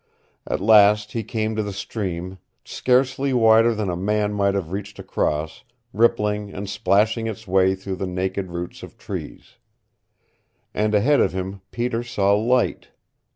At 0.47 0.59
last 0.59 1.11
he 1.11 1.21
came 1.23 1.55
to 1.55 1.61
the 1.61 1.71
stream, 1.71 2.39
scarcely 2.65 3.33
wider 3.33 3.75
than 3.75 3.87
a 3.91 3.95
man 3.95 4.33
might 4.33 4.55
have 4.55 4.71
reached 4.71 4.97
across, 4.97 5.63
rippling 5.93 6.51
and 6.51 6.65
plashing 6.83 7.27
its 7.27 7.47
way 7.47 7.75
through 7.75 7.97
the 7.97 8.07
naked 8.07 8.49
roots 8.49 8.81
of 8.81 8.97
trees. 8.97 9.57
And 10.73 10.95
ahead 10.95 11.19
of 11.19 11.33
him 11.33 11.61
Peter 11.69 12.01
saw 12.01 12.33
light. 12.33 12.87